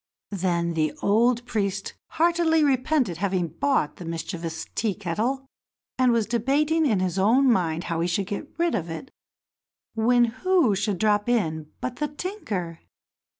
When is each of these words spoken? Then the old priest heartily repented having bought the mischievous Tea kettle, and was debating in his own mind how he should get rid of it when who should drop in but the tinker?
Then 0.31 0.73
the 0.73 0.93
old 1.03 1.45
priest 1.45 1.93
heartily 2.13 2.63
repented 2.63 3.17
having 3.17 3.49
bought 3.49 3.97
the 3.97 4.03
mischievous 4.05 4.65
Tea 4.73 4.95
kettle, 4.95 5.45
and 5.99 6.11
was 6.11 6.25
debating 6.25 6.87
in 6.87 6.99
his 6.99 7.19
own 7.19 7.51
mind 7.51 7.83
how 7.83 7.99
he 7.99 8.07
should 8.07 8.25
get 8.25 8.49
rid 8.57 8.73
of 8.73 8.89
it 8.89 9.11
when 9.93 10.25
who 10.43 10.73
should 10.75 10.97
drop 10.97 11.29
in 11.29 11.67
but 11.81 11.97
the 11.97 12.07
tinker? 12.07 12.79